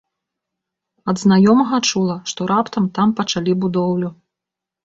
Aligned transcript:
Ад 1.11 1.17
знаёмага 1.25 1.77
чула, 1.91 2.17
што 2.31 2.49
раптам 2.53 2.83
там 2.99 3.07
пачалі 3.21 3.51
будоўлю. 3.67 4.09